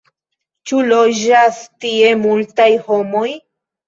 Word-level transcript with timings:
Ĉu 0.69 0.77
loĝas 0.85 1.59
tie 1.85 2.13
multaj 2.21 2.67
homoj? 2.89 3.27